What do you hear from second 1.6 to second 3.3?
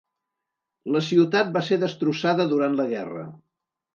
ser destrossada durant la guerra.